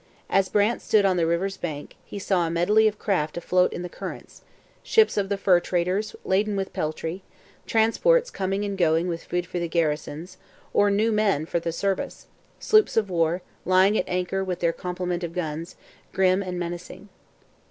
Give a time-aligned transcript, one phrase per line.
[0.31, 3.83] As Brant stood on the river's bank, he saw a medley of craft afloat in
[3.83, 4.41] the current:
[4.81, 7.21] ships of the fur traders laden with peltry;
[7.67, 10.37] transports coming and going with food for the garrisons,
[10.73, 12.25] or new men for the service;
[12.59, 15.75] sloops of war, lying at anchor with their complement of guns,
[16.13, 17.09] grim and menacing.